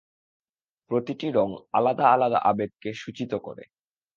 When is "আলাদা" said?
1.73-2.05, 2.07-2.39